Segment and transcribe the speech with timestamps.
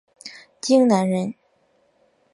[0.59, 1.35] 荆南人。